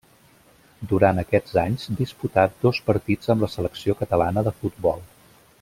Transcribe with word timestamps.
Durant 0.93 1.21
aquests 1.23 1.59
anys 1.65 1.85
disputà 2.01 2.47
dos 2.65 2.81
partits 2.89 3.33
amb 3.35 3.47
la 3.47 3.53
selecció 3.59 3.99
catalana 4.03 4.49
de 4.49 4.59
futbol. 4.65 5.09